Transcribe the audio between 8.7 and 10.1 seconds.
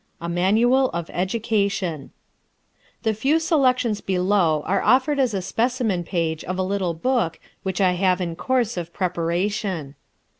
of preparation.